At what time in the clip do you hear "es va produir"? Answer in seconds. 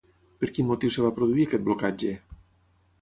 0.93-1.47